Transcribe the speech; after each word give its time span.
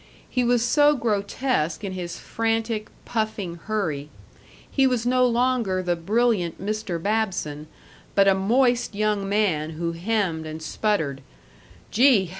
He 0.27 0.43
was 0.43 0.65
so 0.65 0.95
grotesque 0.95 1.83
in 1.83 1.91
his 1.93 2.17
frantic, 2.17 2.87
puffing 3.05 3.57
hurry. 3.65 4.09
He 4.71 4.87
was 4.87 5.05
no 5.05 5.27
longer 5.27 5.83
the 5.83 5.95
brilliant 5.95 6.59
Mr. 6.59 6.99
Babson, 6.99 7.67
but 8.15 8.27
a 8.27 8.33
moist 8.33 8.95
young 8.95 9.29
man 9.29 9.73
who 9.77 9.91
hemmed 9.91 10.47
and 10.47 10.59
sputtered, 10.59 11.21
"Gee! 11.91 12.29